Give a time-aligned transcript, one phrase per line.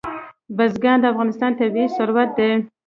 [0.57, 2.49] بزګان د افغانستان طبعي ثروت دی.